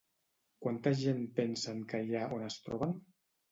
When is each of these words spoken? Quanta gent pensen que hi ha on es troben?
Quanta 0.65 0.93
gent 1.01 1.19
pensen 1.41 1.85
que 1.93 2.01
hi 2.09 2.19
ha 2.19 2.25
on 2.39 2.49
es 2.51 2.61
troben? 2.67 2.99